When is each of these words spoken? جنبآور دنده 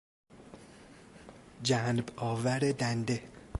جنبآور 1.63 2.71
دنده 2.71 3.21